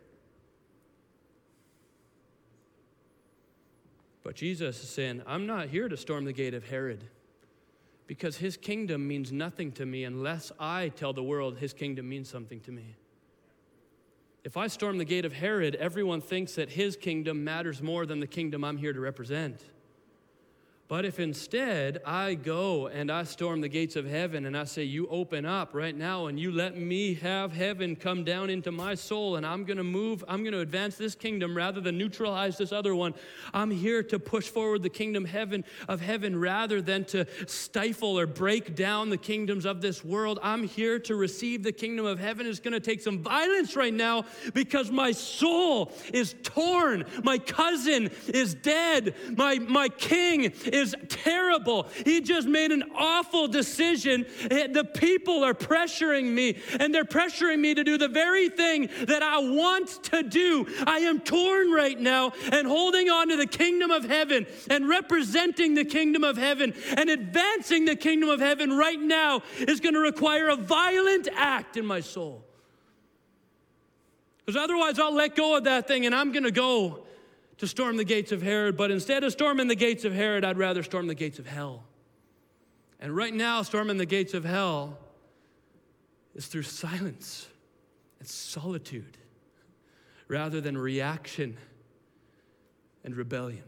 [4.23, 7.05] But Jesus is saying, I'm not here to storm the gate of Herod
[8.07, 12.29] because his kingdom means nothing to me unless I tell the world his kingdom means
[12.29, 12.97] something to me.
[14.45, 18.21] If I storm the gate of Herod, everyone thinks that his kingdom matters more than
[18.21, 19.65] the kingdom I'm here to represent.
[20.87, 24.85] But if instead I go and I storm the gates of heaven and I say,
[24.85, 28.95] You open up right now and you let me have heaven come down into my
[28.95, 32.59] soul and I'm going to move, I'm going to advance this kingdom rather than neutralize
[32.59, 33.15] this other one.
[33.55, 38.27] I'm here to push forward the kingdom heaven of heaven rather than to stifle or
[38.27, 40.39] break down the kingdoms of this world.
[40.43, 42.47] I'm here to receive the kingdom of heaven.
[42.47, 47.07] It's going to take some violence right now because my soul is torn.
[47.23, 49.15] My cousin is dead.
[49.35, 51.87] My, my king is terrible.
[52.05, 54.27] He just made an awful decision.
[54.51, 58.91] Eh, the people are pressuring me, and they're pressuring me to do the very thing
[59.07, 60.67] that I want to do.
[60.87, 65.75] I am torn right now and holding on to the kingdom of heaven and representing
[65.75, 70.01] the kingdom of heaven and advancing the kingdom of heaven right now is going to
[70.01, 72.45] require a violent act in my soul.
[74.45, 77.04] Because otherwise, I'll let go of that thing and I'm going to go
[77.59, 80.59] to storm the gates of Herod, but instead of storming the gates of Herod, I'd
[80.59, 81.85] rather storm the gates of hell.
[83.01, 84.99] And right now, storming the gates of hell
[86.35, 87.47] is through silence
[88.19, 89.19] and solitude
[90.27, 91.57] rather than reaction
[93.05, 93.65] and rebellion.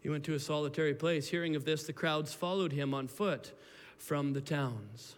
[0.00, 1.28] He went to a solitary place.
[1.28, 3.52] Hearing of this, the crowds followed him on foot
[3.98, 5.14] from the towns.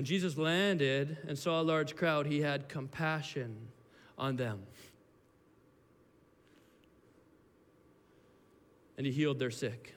[0.00, 3.54] When Jesus landed and saw a large crowd, he had compassion
[4.16, 4.62] on them.
[8.96, 9.94] And he healed their sick.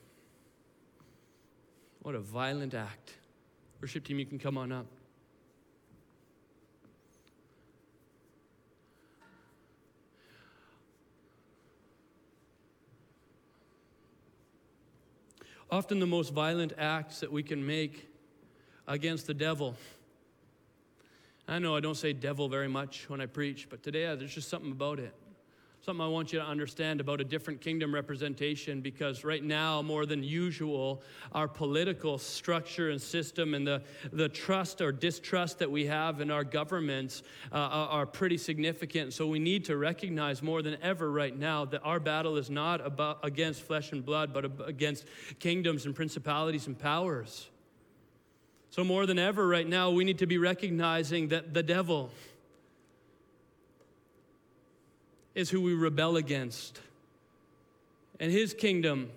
[2.01, 3.13] What a violent act.
[3.79, 4.87] Worship team, you can come on up.
[15.71, 18.12] Often the most violent acts that we can make
[18.87, 19.75] against the devil.
[21.47, 24.33] I know I don't say devil very much when I preach, but today uh, there's
[24.33, 25.13] just something about it
[25.83, 30.05] something I want you to understand about a different kingdom representation because right now, more
[30.05, 33.81] than usual, our political structure and system and the,
[34.13, 39.11] the trust or distrust that we have in our governments uh, are pretty significant.
[39.11, 42.85] So we need to recognize more than ever right now that our battle is not
[42.85, 45.03] about, against flesh and blood, but against
[45.39, 47.49] kingdoms and principalities and powers.
[48.73, 52.09] So, more than ever, right now, we need to be recognizing that the devil,
[55.35, 56.79] is who we rebel against.
[58.19, 59.11] And his kingdom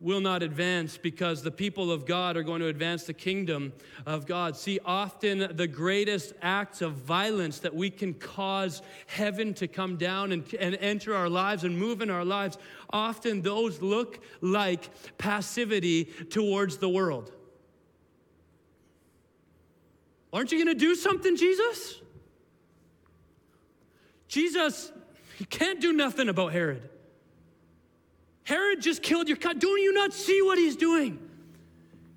[0.00, 3.70] will not advance because the people of God are going to advance the kingdom
[4.06, 4.56] of God.
[4.56, 10.32] See, often the greatest acts of violence that we can cause heaven to come down
[10.32, 12.56] and, and enter our lives and move in our lives,
[12.94, 17.30] often those look like passivity towards the world.
[20.32, 22.00] Aren't you going to do something, Jesus?
[24.28, 24.90] Jesus,
[25.36, 26.88] he can't do nothing about Herod.
[28.44, 29.58] Herod just killed your cut.
[29.58, 31.18] Don't you not see what he's doing?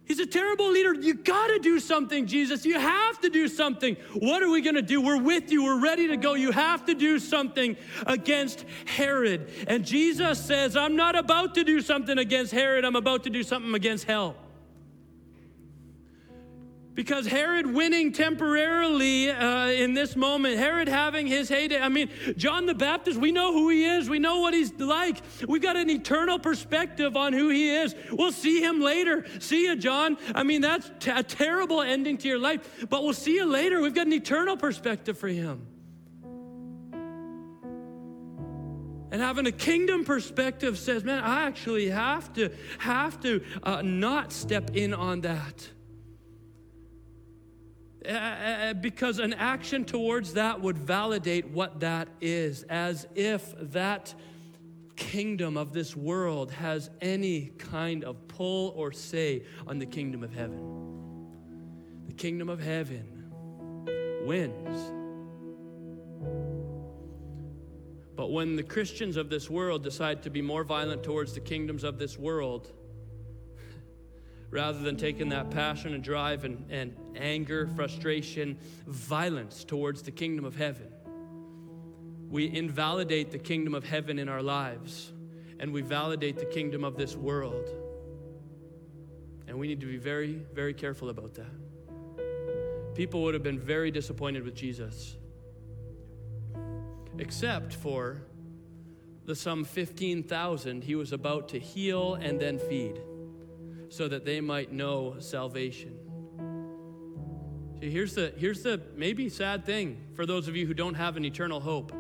[0.06, 0.94] He's a terrible leader.
[0.94, 2.64] You got to do something, Jesus.
[2.64, 3.98] You have to do something.
[4.14, 5.02] What are we going to do?
[5.02, 5.64] We're with you.
[5.64, 6.36] We're ready to go.
[6.36, 7.76] You have to do something
[8.06, 9.50] against Herod.
[9.68, 12.86] And Jesus says, I'm not about to do something against Herod.
[12.86, 14.36] I'm about to do something against hell.
[16.96, 21.80] Because Herod winning temporarily uh, in this moment, Herod having his heyday.
[21.80, 25.18] I mean, John the Baptist, we know who he is, we know what he's like.
[25.46, 27.94] We've got an eternal perspective on who he is.
[28.12, 29.26] We'll see him later.
[29.40, 30.18] See you, John.
[30.34, 33.82] I mean, that's t- a terrible ending to your life, but we'll see you later.
[33.82, 35.68] We've got an eternal perspective for him.
[39.12, 44.32] And having a kingdom perspective says, man, I actually have to have to uh, not
[44.32, 45.70] step in on that.
[48.08, 54.14] Uh, uh, because an action towards that would validate what that is, as if that
[54.96, 60.34] kingdom of this world has any kind of pull or say on the kingdom of
[60.34, 61.32] heaven.
[62.08, 63.32] The kingdom of heaven
[64.26, 64.92] wins.
[68.16, 71.84] But when the Christians of this world decide to be more violent towards the kingdoms
[71.84, 72.72] of this world,
[74.56, 80.46] rather than taking that passion and drive and, and anger, frustration, violence towards the kingdom
[80.46, 80.88] of heaven.
[82.30, 85.12] We invalidate the kingdom of heaven in our lives
[85.60, 87.70] and we validate the kingdom of this world.
[89.46, 92.96] And we need to be very, very careful about that.
[92.96, 95.18] People would have been very disappointed with Jesus,
[97.20, 98.22] except for
[99.26, 103.02] the some 15,000 he was about to heal and then feed
[103.90, 105.98] so that they might know salvation.
[107.80, 111.18] See, here's the, here's the maybe sad thing for those of you who don't have
[111.18, 111.92] an eternal hope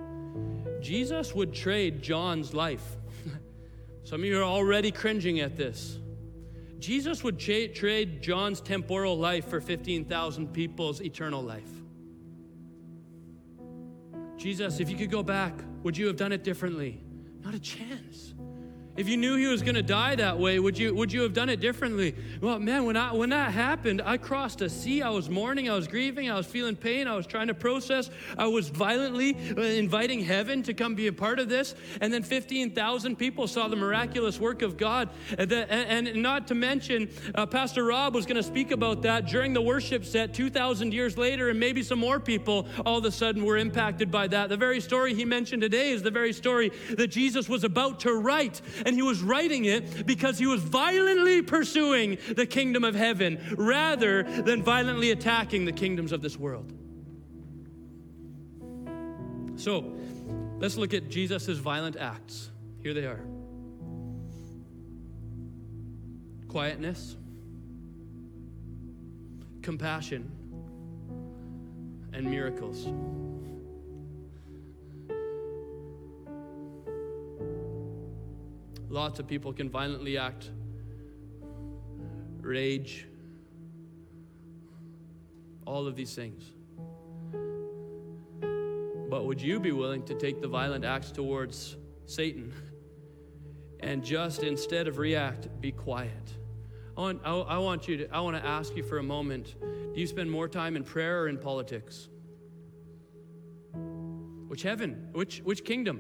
[0.85, 2.97] Jesus would trade John's life.
[4.03, 5.97] Some of you are already cringing at this.
[6.77, 11.71] Jesus would trade John's temporal life for 15,000 people's eternal life.
[14.37, 17.01] Jesus, if you could go back, would you have done it differently?
[17.41, 18.34] Not a chance.
[18.97, 21.34] If you knew he was going to die that way, would you, would you have
[21.34, 22.15] done it differently?
[22.39, 25.01] Well, man, when, I, when that happened, I crossed a sea.
[25.01, 25.69] I was mourning.
[25.69, 26.31] I was grieving.
[26.31, 27.05] I was feeling pain.
[27.05, 28.10] I was trying to process.
[28.38, 31.75] I was violently uh, inviting heaven to come be a part of this.
[31.99, 35.10] And then 15,000 people saw the miraculous work of God.
[35.38, 39.51] And, and not to mention, uh, Pastor Rob was going to speak about that during
[39.51, 43.43] the worship set 2,000 years later, and maybe some more people all of a sudden
[43.43, 44.47] were impacted by that.
[44.47, 48.13] The very story he mentioned today is the very story that Jesus was about to
[48.13, 53.39] write and he was writing it because he was violently pursuing the kingdom of heaven
[53.57, 56.71] rather than violently attacking the kingdoms of this world.
[59.57, 59.93] So,
[60.59, 62.51] let's look at Jesus' violent acts.
[62.81, 63.25] Here they are
[66.47, 67.17] quietness,
[69.61, 70.31] compassion,
[72.13, 72.88] and miracles.
[78.95, 80.49] Lots of people can violently act,
[82.39, 83.05] rage,
[85.67, 86.41] all of these things.
[89.09, 91.75] But would you be willing to take the violent acts towards
[92.05, 92.53] Satan
[93.81, 96.31] and just instead of react, be quiet.
[96.95, 99.55] I want, I, I want you to, I want to ask you for a moment
[99.59, 102.07] do you spend more time in prayer or in politics?
[104.47, 105.09] Which heaven?
[105.11, 105.99] Which, which kingdom?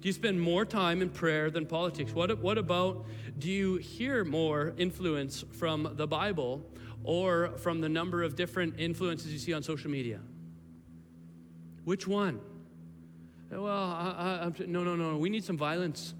[0.00, 2.14] Do you spend more time in prayer than politics?
[2.14, 3.04] What, what about
[3.38, 6.64] do you hear more influence from the Bible
[7.04, 10.20] or from the number of different influences you see on social media?
[11.84, 12.40] Which one?
[13.50, 15.18] Well, I, I, no, no, no.
[15.18, 16.14] We need some violence.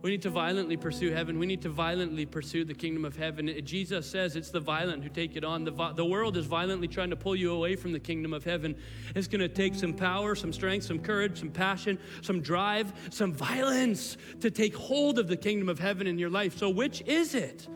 [0.00, 1.40] We need to violently pursue heaven.
[1.40, 3.52] We need to violently pursue the kingdom of heaven.
[3.64, 5.64] Jesus says it's the violent who take it on.
[5.64, 8.76] The, the world is violently trying to pull you away from the kingdom of heaven.
[9.16, 13.32] It's going to take some power, some strength, some courage, some passion, some drive, some
[13.32, 16.56] violence to take hold of the kingdom of heaven in your life.
[16.56, 17.66] So, which is it?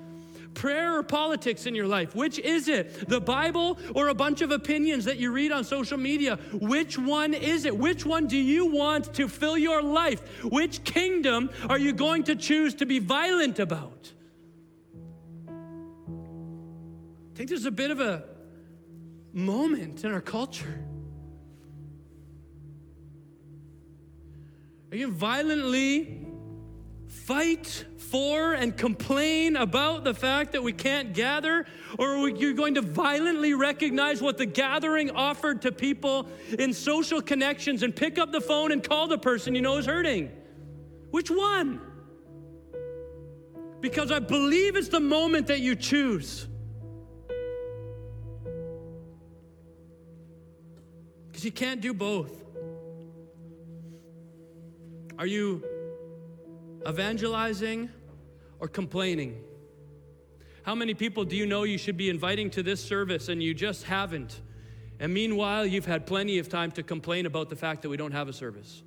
[0.55, 2.15] Prayer or politics in your life?
[2.15, 3.09] Which is it?
[3.09, 6.39] The Bible or a bunch of opinions that you read on social media?
[6.53, 7.77] Which one is it?
[7.77, 10.21] Which one do you want to fill your life?
[10.45, 14.13] Which kingdom are you going to choose to be violent about?
[17.33, 18.25] I think there's a bit of a
[19.33, 20.85] moment in our culture.
[24.91, 26.22] Are you violently
[27.13, 31.67] fight for and complain about the fact that we can't gather?
[31.99, 36.27] Or are you going to violently recognize what the gathering offered to people
[36.59, 39.87] in social connections and pick up the phone and call the person you know is
[39.87, 40.31] hurting?
[41.11, 41.81] Which one?
[43.81, 46.47] Because I believe it's the moment that you choose.
[51.29, 52.43] Because you can't do both.
[55.19, 55.63] Are you
[56.87, 57.91] evangelizing
[58.59, 59.43] or complaining?
[60.63, 63.55] How many people do you know you should be inviting to this service and you
[63.55, 64.41] just haven't?
[65.01, 68.13] And meanwhile, you've had plenty of time to complain about the fact that we don't
[68.13, 68.83] have a service.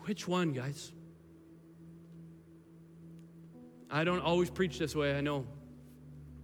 [0.00, 0.90] Which one, guys?
[3.88, 5.46] I don't always preach this way, I know.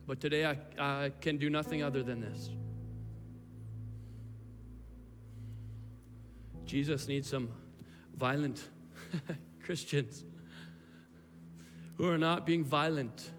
[0.06, 2.50] But today I, I can do nothing other than this.
[6.64, 7.48] Jesus needs some
[8.16, 8.62] violent
[9.62, 10.24] Christians
[11.96, 13.30] who are not being violent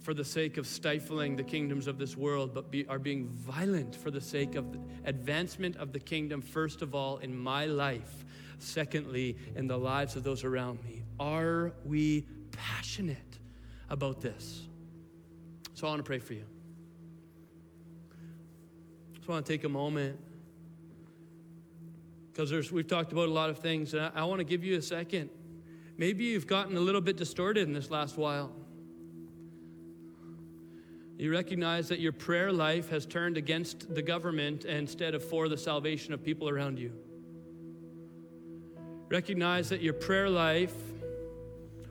[0.00, 3.94] for the sake of stifling the kingdoms of this world, but be, are being violent
[3.94, 8.24] for the sake of the advancement of the kingdom, first of all, in my life,
[8.58, 11.02] secondly, in the lives of those around me.
[11.20, 13.38] Are we passionate
[13.90, 14.68] about this?
[15.74, 16.44] So I want to pray for you.
[19.14, 20.18] Just want to take a moment
[22.38, 24.78] because we've talked about a lot of things, and I, I want to give you
[24.78, 25.28] a second.
[25.96, 28.52] Maybe you've gotten a little bit distorted in this last while.
[31.16, 35.56] You recognize that your prayer life has turned against the government instead of for the
[35.56, 36.92] salvation of people around you.
[39.08, 40.76] Recognize that your prayer life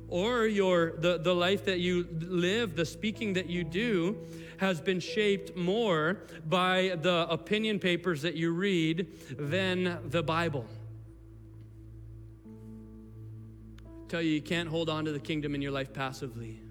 [0.08, 4.18] or your the, the life that you live, the speaking that you do,
[4.58, 10.66] has been shaped more by the opinion papers that you read than the Bible.
[13.86, 16.62] I tell you, you can't hold on to the kingdom in your life passively.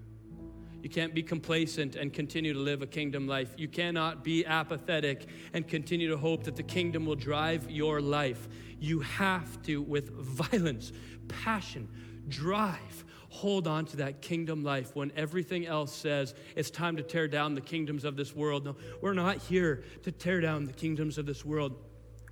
[0.81, 3.53] You can't be complacent and continue to live a kingdom life.
[3.57, 8.47] You cannot be apathetic and continue to hope that the kingdom will drive your life.
[8.79, 10.93] You have to, with violence,
[11.27, 11.89] passion,
[12.29, 13.05] drive,
[13.37, 17.53] hold on to that kingdom life when everything else says it's time to tear down
[17.53, 18.65] the kingdoms of this world.
[18.65, 21.75] No, we're not here to tear down the kingdoms of this world.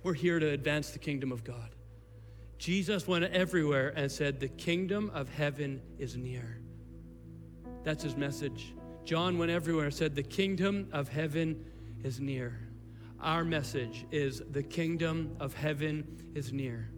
[0.02, 1.76] We're here to advance the kingdom of God.
[2.58, 6.58] Jesus went everywhere and said, The kingdom of heaven is near.
[7.84, 8.74] That's his message.
[9.04, 11.64] John went everywhere and said, The kingdom of heaven
[12.02, 12.58] is near.
[13.20, 16.90] Our message is, The kingdom of heaven is near.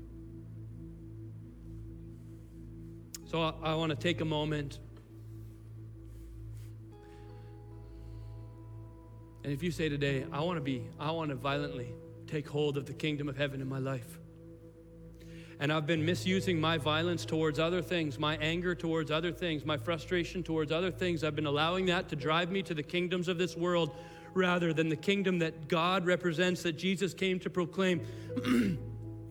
[3.29, 4.79] So I, I want to take a moment.
[9.45, 11.93] And if you say today, I want to be, I want to violently
[12.27, 14.19] take hold of the kingdom of heaven in my life.
[15.61, 19.77] And I've been misusing my violence towards other things, my anger towards other things, my
[19.77, 21.23] frustration towards other things.
[21.23, 23.95] I've been allowing that to drive me to the kingdoms of this world
[24.33, 28.01] rather than the kingdom that God represents, that Jesus came to proclaim.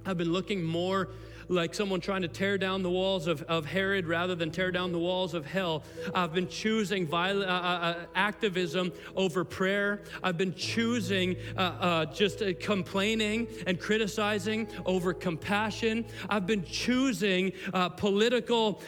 [0.05, 1.09] I've been looking more
[1.49, 4.91] like someone trying to tear down the walls of, of Herod rather than tear down
[4.91, 5.83] the walls of hell.
[6.13, 10.01] I've been choosing violent, uh, uh, uh activism over prayer.
[10.23, 16.05] I've been choosing uh, uh just uh, complaining and criticizing over compassion.
[16.29, 17.53] I've been choosing
[17.97, 18.81] political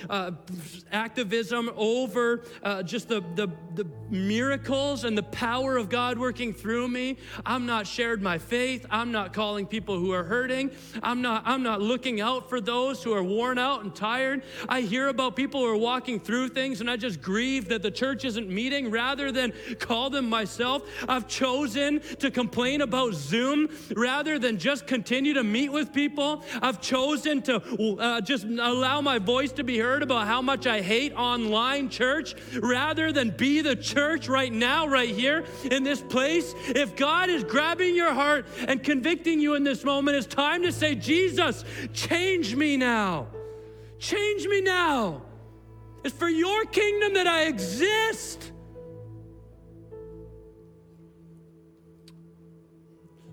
[0.91, 2.43] activism over
[2.83, 7.17] just the, the, the miracles and the power of God working through me.
[7.45, 8.85] I'm not shared my faith.
[8.89, 10.71] I'm not calling people who are hurting.
[11.03, 14.43] I'm not, I'm not looking out for those who are worn out and tired.
[14.67, 17.91] I hear about people who are walking through things and I just grieve that the
[17.91, 20.83] church isn't meeting rather than call them myself.
[21.07, 26.43] I've chosen to complain about Zoom rather than just continue to meet with people.
[26.61, 30.81] I've chosen to uh, just allow my voice to be heard about how much I
[30.81, 36.53] hate online church rather than be the church right now, right here in this place.
[36.67, 40.71] If God is grabbing your heart and convicting you in this moment, it's time to
[40.71, 43.27] say, Jesus, change me now.
[43.99, 45.21] Change me now.
[46.03, 48.51] It's for your kingdom that I exist.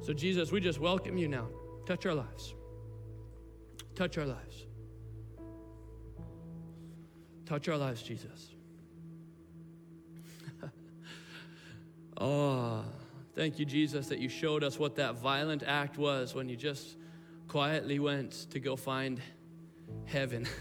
[0.03, 1.49] So, Jesus, we just welcome you now.
[1.85, 2.55] Touch our lives.
[3.95, 4.67] Touch our lives.
[7.47, 8.51] Touch our lives, Jesus.
[12.21, 12.85] oh,
[13.35, 16.97] thank you, Jesus, that you showed us what that violent act was when you just
[17.49, 19.21] quietly went to go find
[20.05, 20.47] heaven.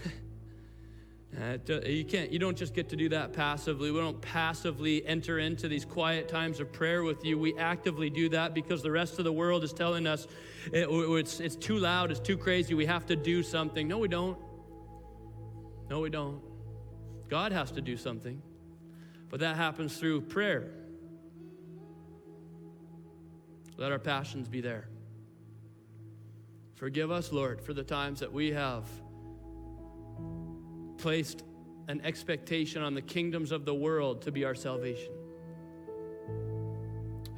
[1.38, 3.90] Uh, you can't you don't just get to do that passively.
[3.90, 7.38] We don't passively enter into these quiet times of prayer with you.
[7.38, 10.26] We actively do that because the rest of the world is telling us
[10.72, 13.86] it, it's, it's too loud it's too crazy we have to do something.
[13.86, 14.38] No we don't.
[15.90, 16.40] No we don't.
[17.28, 18.40] God has to do something
[19.28, 20.70] but that happens through prayer.
[23.76, 24.88] Let our passions be there
[26.76, 28.84] forgive us lord for the times that we have
[30.98, 31.42] placed
[31.88, 35.12] an expectation on the kingdoms of the world to be our salvation.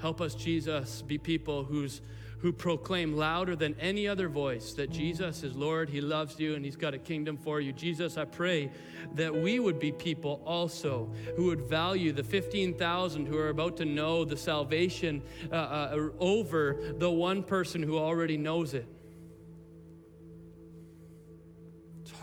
[0.01, 2.01] Help us, Jesus, be people who's,
[2.39, 6.65] who proclaim louder than any other voice that Jesus is Lord, He loves you, and
[6.65, 7.73] He's got a kingdom for you.
[7.73, 8.71] Jesus, I pray
[9.17, 13.85] that we would be people also who would value the 15,000 who are about to
[13.85, 15.21] know the salvation
[15.51, 18.87] uh, uh, over the one person who already knows it.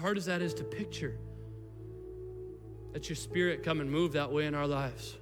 [0.06, 1.18] Hard as that is to picture,
[2.94, 5.16] let your spirit come and move that way in our lives.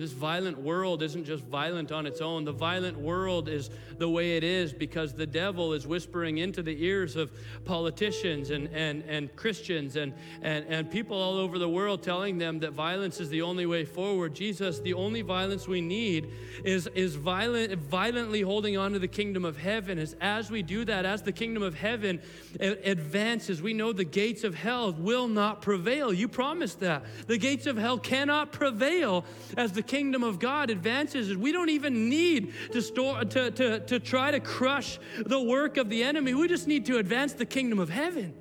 [0.00, 2.46] This violent world isn't just violent on its own.
[2.46, 6.82] The violent world is the way it is because the devil is whispering into the
[6.82, 7.30] ears of
[7.66, 12.60] politicians and, and, and Christians and, and, and people all over the world telling them
[12.60, 14.34] that violence is the only way forward.
[14.34, 16.32] Jesus, the only violence we need
[16.64, 19.98] is, is violent, violently holding on to the kingdom of heaven.
[19.98, 22.22] As, as we do that, as the kingdom of heaven
[22.58, 26.10] advances, we know the gates of hell will not prevail.
[26.10, 27.04] You promised that.
[27.26, 29.26] The gates of hell cannot prevail
[29.58, 33.98] as the kingdom of God advances, we don't even need to, store, to, to, to
[33.98, 36.32] try to crush the work of the enemy.
[36.32, 38.32] We just need to advance the kingdom of heaven.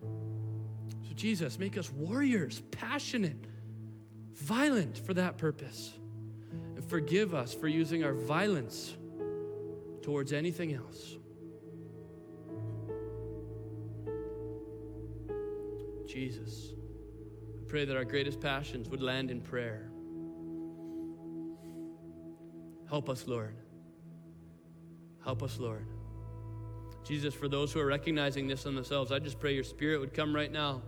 [0.00, 3.36] So, Jesus, make us warriors, passionate,
[4.32, 5.92] violent for that purpose.
[6.74, 8.96] And forgive us for using our violence
[10.00, 11.16] towards anything else.
[16.06, 16.72] Jesus,
[17.60, 19.90] I pray that our greatest passions would land in prayer.
[22.88, 23.56] Help us, Lord.
[25.24, 25.86] Help us, Lord.
[27.04, 30.12] Jesus, for those who are recognizing this in themselves, I just pray your spirit would
[30.12, 30.82] come right now.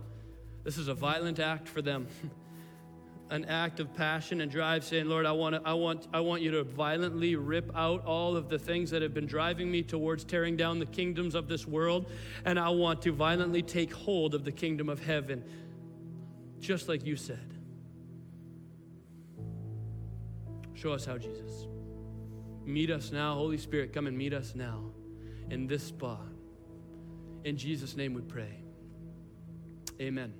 [0.63, 2.07] This is a violent act for them.
[3.29, 6.41] An act of passion and drive, saying, Lord, I want, to, I, want, I want
[6.41, 10.23] you to violently rip out all of the things that have been driving me towards
[10.23, 12.09] tearing down the kingdoms of this world,
[12.43, 15.43] and I want to violently take hold of the kingdom of heaven,
[16.59, 17.53] just like you said.
[20.73, 21.68] Show us how, Jesus.
[22.69, 23.33] Meet us now.
[23.33, 24.91] Holy Spirit, come and meet us now
[25.49, 26.27] in this spot.
[27.43, 28.61] In Jesus' name we pray.
[29.99, 30.31] Amen.